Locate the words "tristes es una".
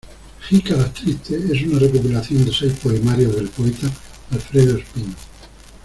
0.95-1.77